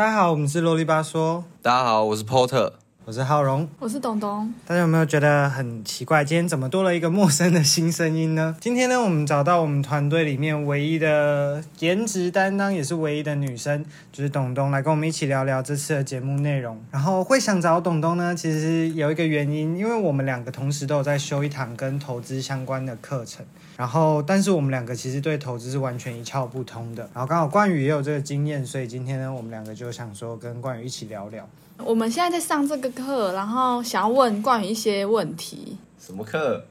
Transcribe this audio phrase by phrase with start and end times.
[0.00, 2.72] 大家好，我们是啰里吧嗦，大家好，我是 Porter。
[3.10, 3.68] 我是浩荣。
[3.80, 6.24] 我是董董，大家有没有觉得很奇怪？
[6.24, 8.54] 今天怎么多了一个陌生的新声音呢？
[8.60, 16.80] 今天呢，我们找到我们团队里面唯一的颜值担当，也是唯一的女生，就是董董，来跟我们一起聊聊这次的节目内容。
[16.92, 23.44] 然后会想找董董呢，其实有一个原因，因为我们两个同时都有在修一堂跟投资相关的课程。
[23.76, 27.02] 然后，但是我们两个其实对投资是完全一窍不通的。
[27.12, 31.48] 然后刚好冠宇也有这个经验，所以今天呢，我们两个就想说跟冠宇一起聊聊。
[31.84, 36.62] 我们现在在上这个课，然后想要问关于一些问题，什么课？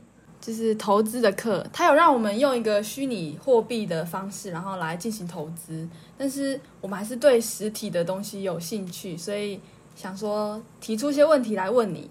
[0.41, 1.65] 就是投资的课。
[1.73, 9.59] 他有让我们用一个虚拟货币的方式，然后来进行投资，但是我们还是对实体的东西有兴趣，所以
[9.95, 12.09] 想说提出一些问题来问你。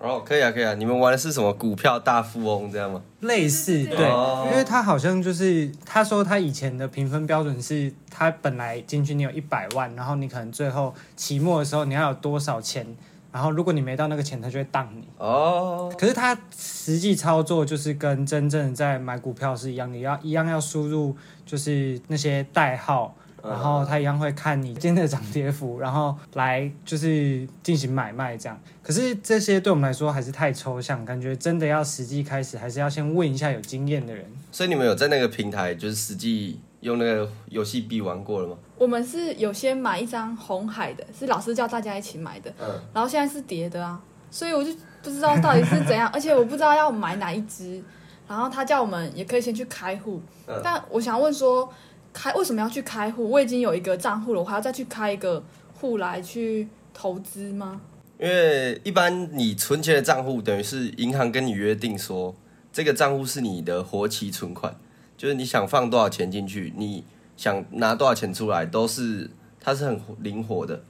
[0.00, 0.72] 哦，可以啊，可以啊。
[0.74, 3.02] 你们玩的是什么股票大富翁这样吗？
[3.20, 12.86] 类似对，哦因为他好像就是他说他以前的评分标准是，他本来进去你有一百万，然后你可能最后期末的时候你要有多少钱，
[13.30, 15.06] 然后如果你没到那个钱，他就会当你。
[15.18, 28.60] 哦，可是他实际操作就是跟真正在买股票是一样，你要一样要输入就是那些代号，然后他一样会看你今天的涨跌幅，然后来就是进行买卖这样。
[28.82, 34.24] 可是这些对我们来说还是太抽象，感觉真的要实际开始，还是要先问一下有经验的人。
[34.52, 38.56] 所以你们有在那个平台就是实际用那个游戏币玩过了吗？
[38.76, 47.82] 我们是有先买一张红海的，是老师叫大家一起买的，嗯，然后现在是叠的啊，所以我就不知道到底是怎样，而且我不知道要买哪一只。
[48.26, 51.68] 然后他叫我们也可以先去开户，嗯但我想问说，
[52.12, 53.28] 开为什么要去开户？
[53.30, 55.42] 我已经有一个账户了，我还要再去开一个
[55.74, 57.80] 户来去投资吗？
[58.18, 62.34] 因为一般你存钱的账户等于是银行跟你约定说，
[62.72, 64.76] 这个账户是你的活期存款，
[65.16, 67.04] 就是你想放多少钱进去，你
[67.36, 70.82] 想拿多少钱出来，都是它是很灵活的。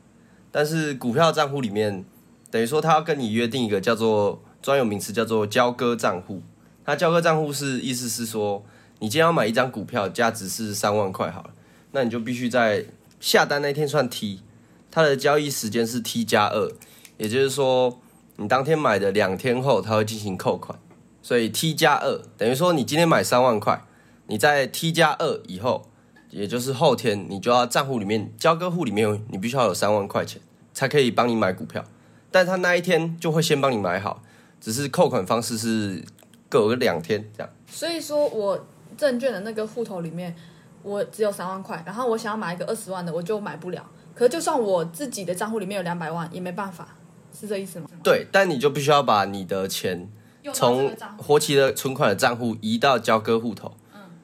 [0.50, 2.04] 但是股票账户里面，
[2.50, 6.42] 等于说它要跟你约定一个叫做专有名词叫做交割账户。
[6.84, 8.64] 它交割账户是意思是说，
[9.00, 11.50] 你今天要买一张股票，价值是三万块好了，
[11.92, 12.84] 那你就必须在
[13.18, 14.42] 下单那天算 T，
[14.90, 16.70] 它的交易时间是 T 加二，
[17.16, 17.98] 也就是说，
[18.36, 20.78] 你当天买的两天后，它会进行扣款，
[21.22, 23.82] 所以 T 加二等于说你今天买三万块，
[24.26, 25.88] 你在 T 加二以后，
[26.28, 30.42] 也就是后天，你就要账户里面交割户里面，你必须要有三万块钱，
[30.74, 31.82] 才可以帮你买股票，
[32.30, 34.22] 但他那一天就会先帮你买好，
[34.60, 36.04] 只是扣款方式是
[36.50, 37.50] 隔两天这样。
[37.66, 38.66] 所以说我
[39.00, 40.36] 证券的那个户头里面，
[40.82, 43.82] 我只有三万块，然后我想要买一个二十万的，我就买不了。
[44.14, 46.86] 可是就算我自己的账户里面有两百万，也没办法，
[47.32, 47.86] 是这意思吗？
[48.02, 50.06] 对，但你就必须要把你的钱
[50.52, 53.74] 从活期的存款的账户移到交割户头。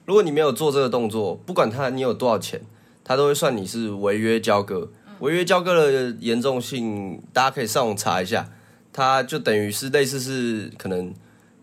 [0.04, 2.60] 如果你没有做这个动作，不管他你有多少钱，
[3.02, 4.90] 他都会算你是违约交割。
[5.20, 8.50] 违约交割的严重性，大家可以上网查一下，
[8.92, 11.14] 它就等于是类似是可能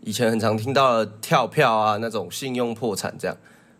[0.06, 3.36] 以前很常听到的跳票啊那种信用破产这样。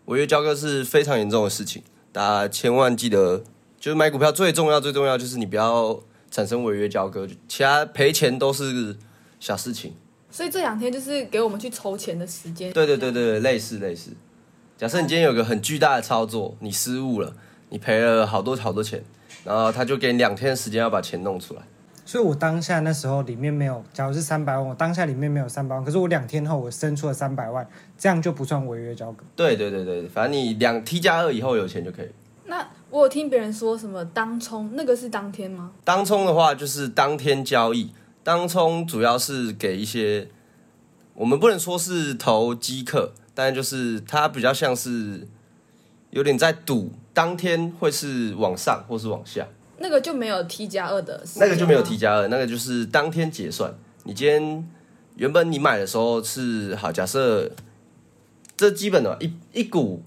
[0.06, 3.42] 违约交割是非常严重的事情，大家千万记得，
[3.78, 5.98] 就是买股票最重要最重要就是你不要
[6.30, 8.96] 产生违约交割，其他赔钱都是
[9.40, 9.94] 小事情。
[10.30, 12.72] 所以这两天就是给我们去筹钱的时间。
[12.72, 14.10] 对对对对，类似类似。
[14.76, 17.32] 假设你今天有个很巨大的操作，你失误了，
[17.68, 19.02] 你赔了好多好多钱，
[19.44, 21.62] 然后他就给你两天时间要把钱弄出来。
[22.06, 27.66] 所以我当下那时候里面没有，假如是三百万，我当下里面没有三百万，可是我两天后我生出了三百万，
[27.96, 29.24] 这样就不算违约交割。
[29.34, 32.08] 对对对对，反正你两 T 加二以后有钱就可以。
[32.46, 35.72] 那我有听别人说什么当冲，那个是当天吗？
[35.82, 37.90] 当冲的话就是当天交易，
[38.22, 40.28] 当冲主要是给一些，
[41.14, 45.26] 我们不能说是投机客，但就是它比较像是
[46.10, 49.46] 有点在赌当天会是往上或是往下。
[49.78, 53.74] 那个就没有 T 加二的那个就没有 T 加二，那个就是当天结算。
[54.04, 54.68] 你今天
[55.16, 57.50] 原本你买的时候是好，假设
[58.56, 60.02] 这基本的一一股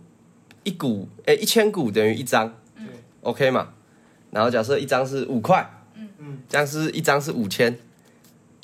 [0.64, 2.88] 一股诶一千股等于一张，嗯
[3.22, 3.70] OK 嘛？
[4.32, 7.78] 然后假设一张是五块，嗯嗯，这样是一张是五千。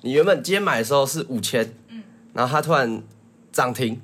[0.01, 2.03] 你原本今天买的时候是五千，嗯，
[2.33, 3.01] 然后它突然
[3.51, 4.01] 涨停，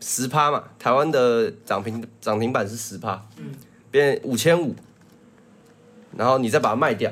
[0.00, 3.52] 十趴嘛，台湾的涨停涨停板是十趴，嗯，
[3.90, 4.74] 变五千五，
[6.16, 7.10] 然后你再把它卖掉，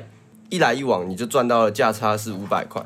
[0.49, 2.83] 一来一往你就赚到了价差是五百块，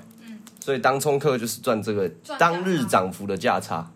[0.59, 2.09] 所以当冲客就是赚这个
[2.39, 3.91] 当日涨幅的价差，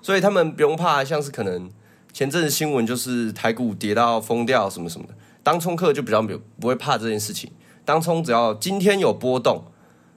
[0.00, 1.70] 所以他们不用怕，像是可能
[2.12, 7.50] 前阵子新闻就是台股跌到疯掉什么什么的，当冲客就比较没有不会怕这件事情，
[7.84, 9.64] 当冲只要今天有波动，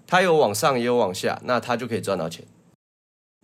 [0.05, 2.45] 它有往上也有往下，那他就可以赚到钱。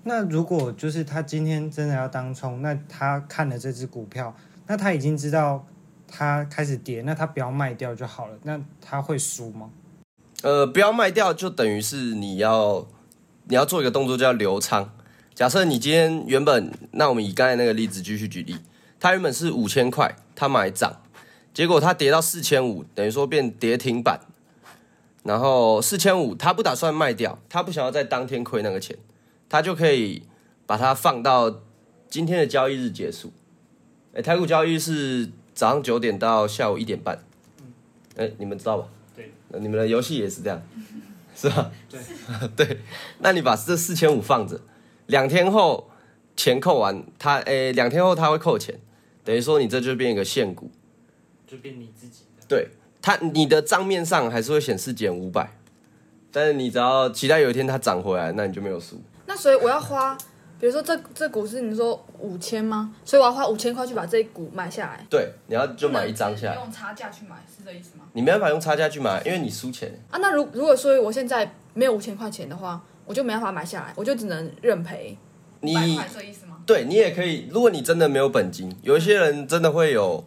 [0.03, 4.35] 那如果就是他今天真的要当冲，那他看了这只股票，
[4.67, 5.65] 那他已经知道
[6.11, 9.69] 它开始跌，那它不要卖掉就好了，那它会输吗？
[10.43, 12.85] 呃，不要卖掉，就等于是你要
[13.45, 14.93] 你要做一个动作叫留仓。
[15.33, 18.57] 假设你今天原本，那我们以刚才那个例子继续举例，
[18.99, 21.01] 它原本是五千块，它买涨，
[21.53, 24.19] 结果它跌到四千五，等于说变跌停板。
[25.23, 28.97] 然后四千五，他不打算卖掉，他不想要在当天亏那个钱，
[29.47, 30.23] 他就可以
[30.65, 31.61] 把它放到
[32.09, 33.31] 今天的交易日结束。
[34.15, 35.29] 哎，台股交易是
[35.61, 37.23] 早上九点到下午一点半。
[38.15, 38.87] 哎，你们知道吧？
[39.15, 40.59] 对，你们的游戏也是这样，
[41.37, 41.71] 是吧？
[41.87, 41.99] 对，
[42.65, 42.79] 对。
[43.19, 44.59] 那你把这四千五放着，
[45.05, 45.87] 两天后
[46.35, 48.79] 钱扣完，他哎，两天后他会扣钱，
[49.23, 50.71] 等于说你这就变一个现股，
[51.45, 52.43] 就变你自己的。
[52.47, 52.69] 对。
[52.99, 55.53] 他你的账面上还是会显示减五百，
[56.31, 58.99] 但是你只要期待有一天它涨回来，那你就没有输。
[59.27, 60.17] 那所以我要花，
[60.61, 62.95] 比如说这这股是你说五千吗？
[63.03, 65.05] 所以我要花五千块去把这一股买下来。
[65.09, 66.55] 对，你要就买一张下来。
[66.55, 68.05] 用差价去买是这意思吗？
[68.13, 69.91] 你没办法用差价去买，因为你输钱。
[70.09, 75.17] 啊，那如如果说我现在没有五千块钱的话，我就没办法买下来，我就只能认赔。
[75.59, 75.73] 你
[76.13, 76.59] 这意思吗？
[76.65, 80.23] 对你也可以，如果你真的没有本金，有一些人真的会有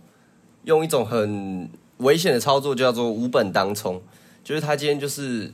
[0.65, 1.71] 用一种很。
[1.99, 4.03] 危险的操作就叫做无本当冲，
[4.43, 5.51] 就是他今天就是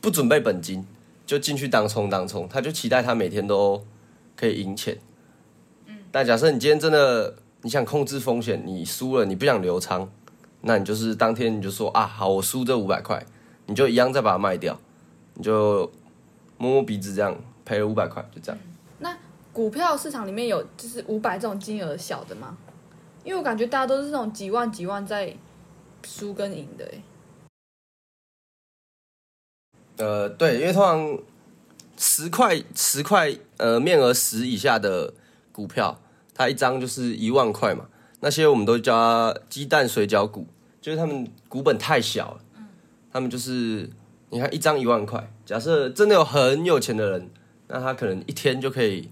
[0.00, 0.84] 不准备本金
[1.24, 3.82] 就进去当冲当冲，他就期待他每天都
[4.36, 4.96] 可以赢钱。
[5.86, 10.08] 嗯，但假设你今天真的你想控制风险，你输了你不想留仓，
[10.60, 13.24] 那你就是当天你就说啊好，我输这五百块，
[13.66, 14.78] 你就一样再把它卖掉，
[15.34, 15.90] 你就
[16.58, 18.60] 摸摸鼻子这样赔了五百块，就这样。
[18.98, 19.16] 那
[19.52, 22.56] 股票市场里面有就是五百这种金额小的吗？
[23.24, 25.34] 因为我感觉大家都是这种几万几万在。
[26.08, 26.88] 输跟赢的，
[29.96, 31.18] 呃，对，因为通常
[31.98, 35.12] 十块十块呃面额十以下的
[35.52, 36.00] 股票，
[36.34, 37.86] 它一张就是一万块嘛。
[38.20, 40.46] 那些我们都叫鸡蛋水饺股，
[40.80, 42.40] 就是他们股本太小了。
[42.56, 42.66] 嗯，
[43.12, 43.88] 他们就是
[44.30, 47.30] 你看一张一万块，假设真的有很有钱的人，
[47.68, 49.10] 那他可能一天就可以，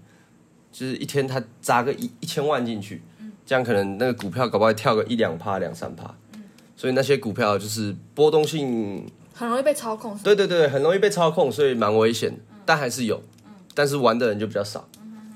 [0.71, 3.01] 就是一天他砸个一一千万进去，
[3.45, 6.13] 这样可能那个股票搞不好跳个一两趴两三趴。
[6.75, 12.37] 所以那些股票就是波动性很容易被操控，对对对，很容易被操控，所以蛮危险。
[12.65, 13.21] 但还是有，
[13.73, 14.87] 但是玩的人就比较少。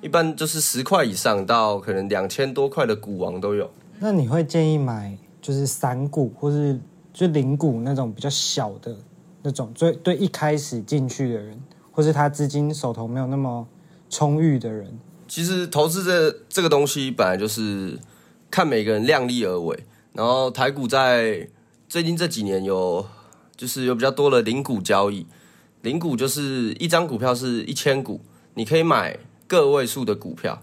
[0.01, 3.69] 一般就是十块以上到可能两千多块的股王都有。
[3.99, 6.79] 那你会建议买就是散股或是
[7.13, 8.95] 就零股那种比较小的
[9.41, 11.61] 那种，最对一开始进去的人，
[11.91, 13.67] 或是他资金手头没有那么
[14.09, 14.97] 充裕的人。
[15.27, 17.99] 其实投资这这个东西本来就是
[18.49, 19.77] 看每个人量力而为。
[20.13, 21.47] 然后台股在
[21.87, 23.05] 最近这几年有，
[23.55, 25.27] 就是有比较多的零股交易，
[25.81, 28.21] 零股就是一张股票是一千股，
[28.55, 29.17] 你可以买
[29.47, 30.61] 个位数的股票，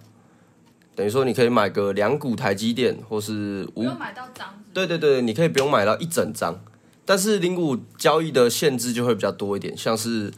[0.94, 4.62] 等于说你可以买个两股台积电，或是五，不用买到张。
[4.74, 6.60] 对对对，你可以不用买到一整张，
[7.04, 10.30] 但是零股交易的限制就会比较多一点，像是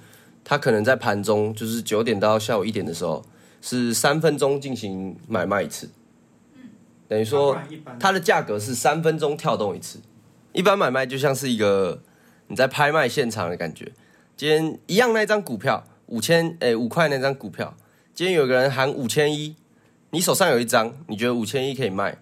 [0.45, 3.25] 它可能在盘中，就是九点到下午一点的时候，
[3.61, 5.91] 是三分钟进行买卖一次。
[7.09, 7.59] 等于说，
[7.99, 9.99] 它的价格是三分钟跳动一次。
[10.53, 12.03] 一般买卖就像是一个
[12.47, 13.93] 你在拍卖现场的感觉。
[14.38, 17.75] 今天一样那张股票五千，诶五块那张股票，
[18.14, 19.56] 今天有个人喊五千一，
[20.11, 22.17] 你手上有一张，你觉得五千一可以卖，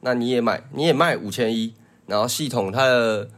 [0.00, 1.74] 那你也买，你也卖五千一，
[2.06, 3.28] 然后系统它的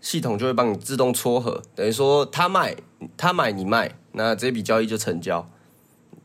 [0.00, 2.74] 系统就会帮你自动撮合，等于说他卖
[3.16, 5.48] 他买你卖，那这笔交易就成交。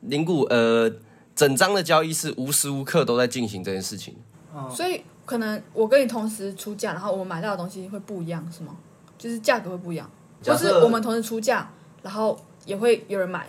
[0.01, 0.91] 零股呃。
[1.35, 4.15] 整张的交易是无时无刻都在进行这件事情，
[4.73, 8.77] 所以可能我跟你同时出价，然后我买到的东西会不一样，是吗？
[9.17, 10.09] 就是价格会不一样，
[10.45, 11.69] 就是我们同时出价，
[12.03, 13.47] 然后也会有人买，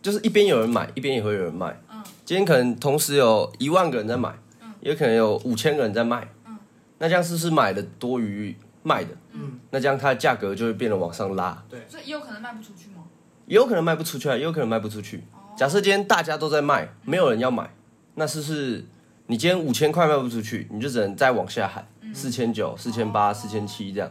[0.00, 1.76] 就是一边有人买，一边也会有人卖。
[1.90, 6.56] 嗯，今天可能同时有一万个人在买，嗯，也可能有五千个人在卖，嗯，
[6.98, 9.10] 那这样是不是买的多于卖的？
[9.32, 11.60] 嗯，那这样它的价格就会变得往上拉。
[11.68, 13.02] 对，所以也有可能卖不出去吗？
[13.46, 15.24] 也有可能卖不出去啊，也有可能卖不出去。
[15.56, 17.74] 假设今天大家都在卖，没有人要买，
[18.14, 18.86] 那是不是
[19.26, 24.10] 你今天五千块卖不出去，你就只能再往下喊四千九、四千八、四千七这样。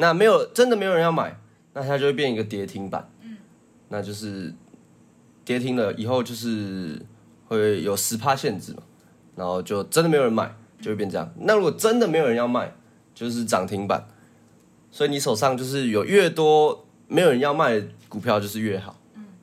[0.00, 1.38] 那没有真的没有人要买，
[1.74, 3.08] 那它就会变一个跌停板。
[3.88, 4.54] 那就是
[5.44, 7.00] 跌停了以后就是
[7.46, 8.82] 会有十趴限制嘛，
[9.36, 11.28] 然后就真的没有人买，就会变这样。
[11.38, 12.72] 那如果真的没有人要卖，
[13.14, 14.06] 就是涨停板。
[14.92, 18.96] 所以你手上就是有越多没有人要卖的股票，就是越好。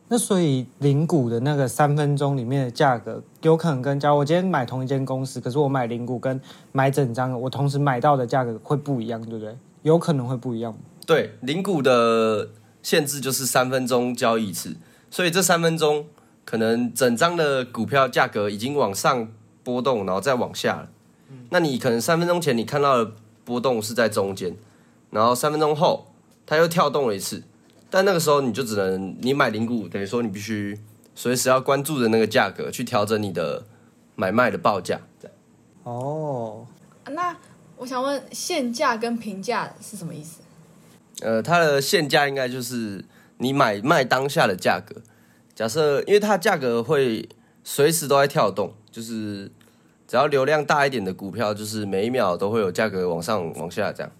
[0.09, 6.39] 那所以零股的那个三分钟里面的价格，有可能跟假如我今天买同一间公司，可是我买零股跟
[6.71, 9.53] 买整张，我同时买到的价格会不一样，对不对？
[9.87, 10.77] 有可能会不一样。
[11.05, 12.49] 对，零股的
[12.83, 14.75] 限制就是三分钟交易一次，
[15.09, 16.05] 所以这三分钟
[16.43, 19.31] 可能整张的股票价格已经往上
[19.63, 20.89] 波动，然后再往下了，
[21.49, 23.11] 那你可能三分钟前你看到的
[23.45, 24.55] 波动是在中间，
[25.09, 26.13] 然后三分钟后
[26.45, 27.43] 它又跳动了一次，
[27.89, 30.77] 但那个时候你就只能你买零股，等于说你必须
[31.15, 33.65] 随时要关注的那个价格去调整你的
[34.15, 34.99] 买卖的报价。
[35.19, 35.37] 这样
[35.83, 36.67] 哦，
[37.09, 37.35] 那
[37.77, 40.41] 我想问，限价跟平价是什么意思？
[41.21, 43.05] 呃，它的现价应该就是
[43.37, 45.01] 你买卖当下的价格。
[45.55, 47.27] 假设因为它价格会
[47.63, 49.51] 随时都在跳动，就是
[50.07, 54.11] 只要流量大一点的股票，就是每一秒都会有价格往上往下这样。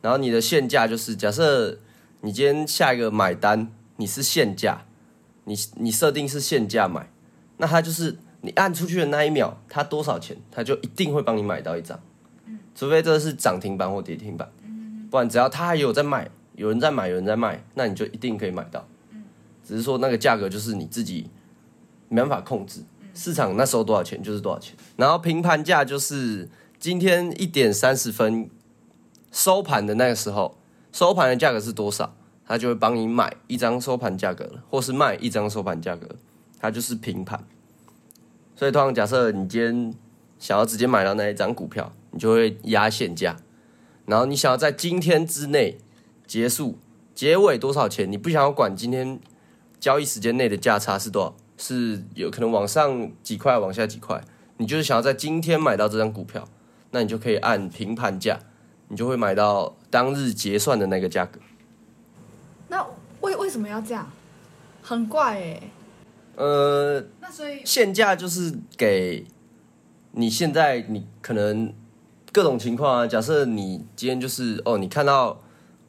[0.00, 1.78] 然后你的现价就是假设
[2.20, 4.84] 你今天下一个买单，你是现价，
[5.44, 7.08] 你你设定是现价买，
[7.56, 12.00] 那它就是你按出去的那一秒，它多少钱，它就一定会帮你买到一张，
[12.74, 14.50] 除非这是涨停板或跌停板，
[15.10, 18.86] 不然只要它还有在卖，有人在买，有人在卖，那你就一定可以买到。
[19.64, 21.30] 只是说那个价格就是你自己
[22.08, 22.80] 没办法控制，
[23.14, 24.74] 市场那时候多少钱就是多少钱。
[24.96, 26.48] 然后平盘价就是
[26.78, 28.50] 今天一点三十分
[29.30, 30.58] 收盘的那个时候，
[30.92, 32.14] 收盘的价格是多少，
[32.44, 36.08] 它就会帮你买一张收盘价格了，或是卖一张收盘价格，
[36.58, 37.44] 它就是平盘。
[38.56, 39.94] 所以通常假设你今天
[40.38, 43.36] 想要直接买到那一张股票，你就会压现价，
[44.06, 45.78] 然后你想要在今天之内
[46.26, 46.78] 结束，
[47.14, 49.18] 结尾多少钱，你不想要管今天
[49.80, 54.22] 交易时间内的价差是多少，是有可能往上几块，往下几块，
[54.58, 56.48] 你就是想要在今天买到这张股票，
[56.92, 58.38] 那你就可以按平盘价，
[58.88, 61.40] 你就会买到当日结算的那个价格。
[62.68, 62.86] 那
[63.20, 64.10] 为为什么要这样？
[64.84, 65.60] 很怪哎、
[66.34, 69.24] 呃，那所以现价就是给
[70.10, 71.72] 你现在你可能
[72.32, 75.38] 各种情况啊，假设你今天就是哦，你看到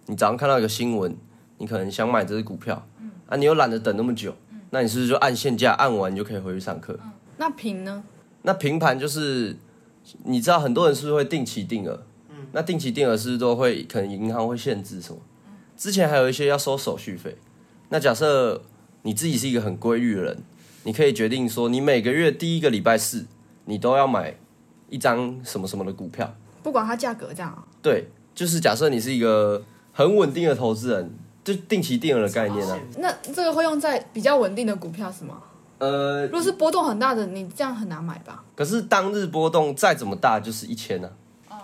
[0.07, 1.15] 你早上看到一个新闻，
[1.57, 6.99] 你可能想买这只股票，嗯啊，你又懒得等那么久，嗯那你是不是就按现价按完你就可以回去上课？
[7.37, 8.03] 那平呢？
[8.41, 9.55] 那平盘就是
[10.25, 12.03] 你知道很多人是不是会定期定额？
[12.29, 15.19] 嗯那定期定额是不是都会可能银行会限制什么？
[15.77, 17.37] 之前还有一些要收手续费。
[17.89, 18.63] 那假设
[19.03, 20.43] 你自己是一个很规律的人，
[20.83, 23.25] 你可以决定说，你每个月第一个礼拜四，
[23.65, 24.35] 你都要买
[24.93, 26.31] 一张什么什么的股票。
[26.61, 31.11] 不管它价格这样啊，对，就是假设你是一个很稳定的投资人，
[31.43, 32.79] 就定期定额的概念啊。
[32.99, 35.41] 那这个会用在比较稳定的股票是吗？
[35.79, 38.43] 呃如，果是波动很大的，你这样很难买吧？
[38.55, 41.09] 可是当日波动再怎么大，就是一千呢。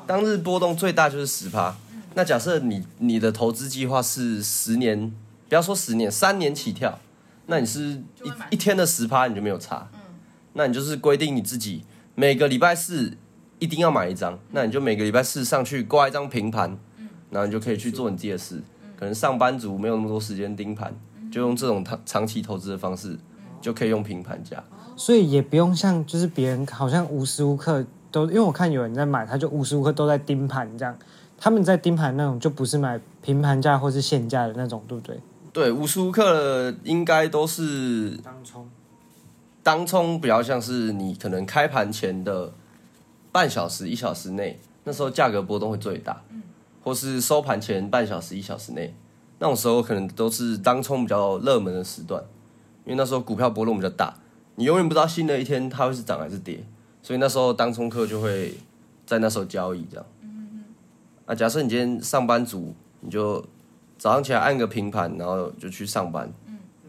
[0.06, 1.76] 当日波动最大就是十趴。
[2.16, 5.14] 那假设你你的投资计划是十年，
[5.48, 7.00] 不要说十年，三年起跳，
[7.46, 9.88] 那你是一一天的十趴你就没有差。
[10.54, 11.86] 那你就是规定你自己
[12.20, 13.14] 每个礼拜四
[13.60, 16.78] 一定要买一张，那你就每个礼拜四上去挂一张平盘，
[17.30, 18.62] 然后你就可以去做你自己的事。
[18.98, 20.94] 可能上班族没有那么多时间盯盘，
[21.32, 23.18] 就用这种长长期投资的方式，
[23.62, 24.62] 就可以用平盘价。
[24.98, 30.94] 所以也不用像就是别人好像无时无刻都，因为我看有人在买，他就无时无刻都在盯盘这样。
[31.38, 35.18] 他们在盯盘那种就不是买平盘价或是现价的那种，对不对？
[35.54, 38.70] 对，无时无刻应该都是当冲
[39.62, 42.54] 当冲，比较像是你可能开盘前的
[43.32, 46.22] 半小时、一小时内，那时候价格波动会最大，
[46.84, 48.96] 或是收盘前半小时、一小时内，
[49.40, 52.24] 那种时候可能都是当冲比较热门的时段，
[52.86, 54.16] 因为那时候股票波动比较大，
[54.56, 56.64] 你永远不知道新的一天它会是涨还是跌，
[57.04, 58.56] 所以那时候当冲客就会
[59.06, 60.06] 在那时候交易这样。
[61.26, 63.46] 啊，假设你今天上班族，你就
[64.00, 66.32] 早上起来按个平盘，然后就去上班，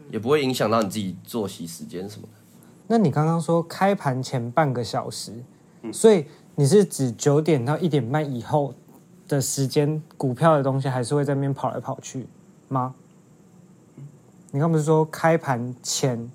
[0.09, 2.40] 也不会影响到你自己作息时间什么的。
[2.91, 5.31] 那你刚刚说开盘前半个小时，
[5.93, 8.73] 所以你是指九点到一点半以后
[9.29, 12.27] 的时间，股票的东西还是会在那边跑来跑去
[12.67, 12.93] 吗？
[14.51, 16.29] 你刚不是说开盘前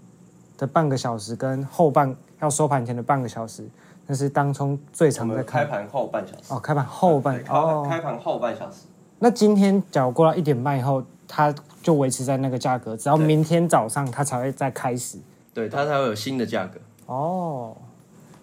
[0.57, 3.63] 的半个小时跟后半要收盘前的半个小时，
[4.07, 7.87] 那是当中最我们常在看开盘后半小时，哦，开盘后半哦。
[7.87, 8.87] 开盘后半小时，
[9.19, 15.19] 那今天假如过到一点半以后，它就维持在那个价格，只要明天早上它才会再开始。
[15.57, 16.79] 对，它才会有新的价格。
[17.07, 17.75] 哦，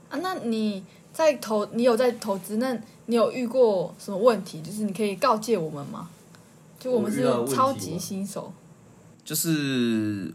[0.10, 4.64] 啊，那你在投，你有在投资，那你有遇过什么问题？
[4.64, 6.10] 就是你可以告诫我们吗？
[6.80, 8.52] 就我们是超级新手，
[9.24, 10.34] 就是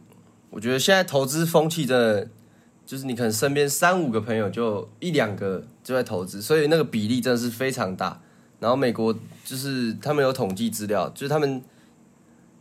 [0.50, 2.28] 我觉得现在投资风气真的，
[2.86, 8.20] 就是你可能身边三五个朋友就一两个就在投资，所以那个比例真的是非常大。
[8.60, 9.12] 然后美国
[9.44, 11.60] 就是他们有统计资料，就是他们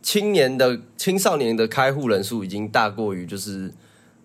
[0.02, 3.72] 青年的青少年的开户人数已经大过于就是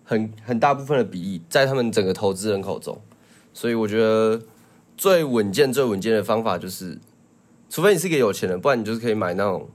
[0.04, 3.00] 很很大部分的比例在他们整个投资人口中，
[3.52, 4.40] 所以我觉得
[4.96, 6.98] 最稳健、最稳健的方法就是，
[7.68, 9.68] 除非你是一个有钱人，不然你就是可以买那种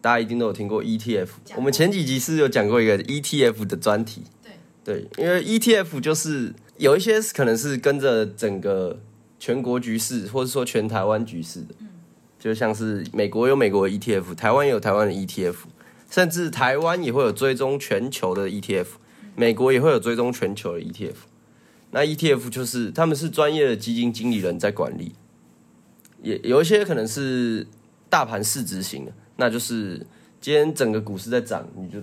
[0.00, 1.28] 大家一定都有听过 ETF。
[1.56, 8.98] 我们前几集是有讲过一个 ETF 的专题，对对，因为 ETF 就是有一些可能是跟着整个
[9.38, 11.74] 全国局势，或者说全台湾局势的。
[12.38, 15.54] 就像是美国有美国的 ETF，台湾也有台湾的 ETF，
[16.10, 18.86] 甚至台湾也会有追踪全球的 ETF，
[19.34, 21.14] 美国也会有追踪全球的 ETF。
[21.90, 25.12] 那 ETF 就是他们是专业的基金经理人在管理，
[26.22, 27.66] 也有一些可能是
[28.10, 30.04] 大盘市值型的，那就是
[30.40, 31.98] 今天整个股市在涨，你就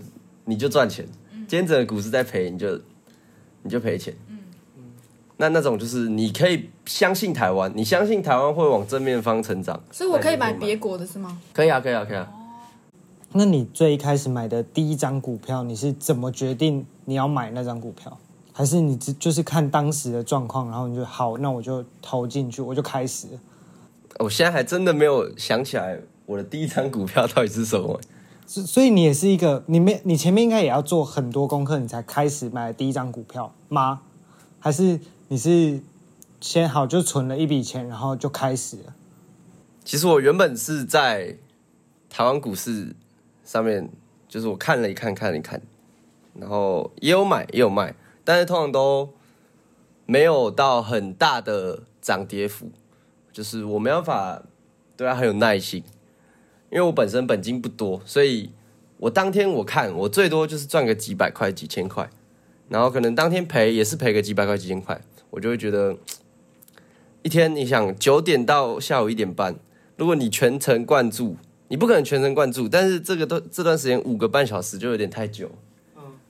[0.46, 2.80] 你就赚钱；今天整个股市在赔，你就
[3.64, 4.16] 你就赔钱。
[5.38, 11.42] 那那种就是你可以相信台湾，你相信台湾会往正面方成长，所以我可以买别国的是吗？
[11.52, 12.32] 可以啊，可以啊，可以啊。
[13.34, 18.18] 那你最一开始买的第一张股票，你是怎么决定你要买那张股票？
[18.54, 23.28] 还是你只就是看当时的状况，然后你就好，那我就投进去，我就开始。
[24.20, 28.00] 我现在还真的没有想起来我的第一张股票到底是什么。
[28.46, 34.02] 所所以你也是一个，你没你前面应该也要做很多功课，你才开始买第一张股票吗？
[34.60, 35.80] 还是你是
[36.42, 38.94] 先好就存了一笔钱，然后就开始了？
[39.86, 41.38] 其实我原本是在
[42.10, 42.94] 台湾股市
[43.52, 43.90] 上面，
[44.30, 45.62] 就是我看了一看，看了一看，
[46.40, 47.94] 然后也有买也有卖，
[48.24, 49.10] 但是通常都
[50.06, 52.72] 没有到很大的涨跌幅，
[53.34, 54.42] 就是我没办法
[54.96, 55.84] 对它很有耐心，
[56.70, 58.54] 因为我本身本金不多，所以
[58.96, 62.10] 我当天我看我最多就是赚个几百块、几千块，
[62.70, 65.98] 然后可能当天赔也是赔个几百块、几千块，我就会觉得
[67.22, 69.58] 一天你想九点到下午一点半，
[69.98, 71.36] 如果你全程灌注，
[71.72, 75.50] 你不可能全神贯注，但是这个都这段时间五个半小时就有点太久，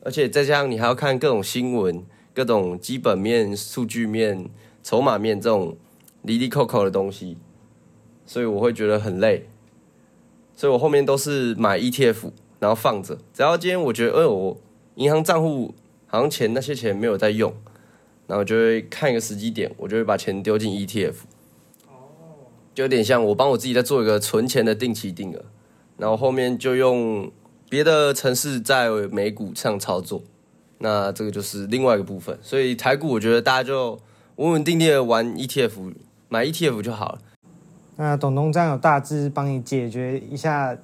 [0.04, 4.48] 而且再加上你还要看各种新闻、各种基本面、数据面、
[4.84, 5.76] 筹码面这种
[6.22, 7.38] 离离扣扣的东西，
[8.24, 9.50] 所以我会觉得很累，
[10.56, 12.30] 所以我后面都是买 ETF，
[12.60, 14.62] 然后放着，只要今天我觉得，哎、我
[14.94, 15.74] 银行账户
[16.06, 17.52] 好像钱那些钱没有在用，
[18.28, 21.16] 然后就会看一个时机点，我就会把钱丢进 ETF。
[22.74, 25.44] 就有点像我帮我自己在做一个存钱的定期定额，
[25.98, 27.32] 然后后面就用
[27.70, 30.22] 别的城市在美股上操作，
[30.78, 32.38] 那这个就是另外一个部分。
[32.42, 34.00] 所以台股我觉得大家就
[34.38, 35.94] 稳稳定定的玩 ETF，
[36.30, 37.20] 买 ETF 就好了。
[37.98, 40.78] 那董东这样有大致帮你解决一下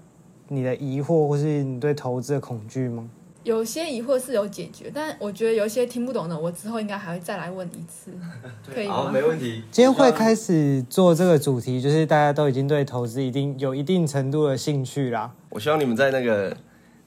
[0.49, 3.09] 你的疑惑，或是你对投资的恐惧吗？
[3.47, 8.11] 有些疑惑是有解决，但我觉得有一些听不懂的，我之后应该还会再来问一次，
[8.69, 9.09] 可以吗？
[9.09, 9.63] 问题。
[9.71, 15.31] 今天会开始做这个主题，就是大家都已经对投资一定有一定程度的兴趣啦。
[15.51, 16.57] 我希望你们在那个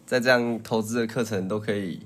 [0.06, 2.00] 在这样投资的课程都可以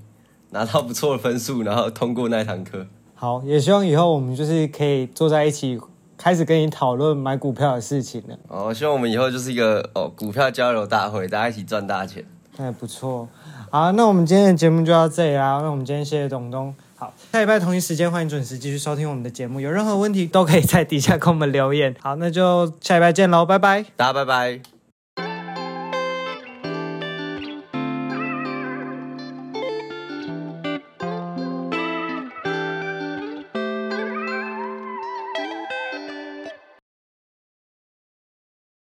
[0.50, 2.84] 拿到不错的分数，然后通过那堂课。
[3.14, 5.80] 好，也希望以后我们就是可以坐在一起，
[6.18, 8.36] 开始跟你讨论买股票的事情了。
[8.48, 12.24] 哦，希望我们以后就是一个哦股票交流大会，大家一起赚大钱。
[12.56, 13.28] 那也不错。
[13.74, 15.58] 好，那我们今天的节目就到这里啦。
[15.60, 16.72] 那我们今天谢谢董东。
[16.94, 19.58] 好，下礼拜同一时间欢迎准时继续收听我们的节目。
[19.58, 21.92] 有任何问题都可以在底下跟我们留言。
[22.00, 23.84] 好，那就下礼拜见喽，拜拜。
[23.96, 24.73] 大家拜拜。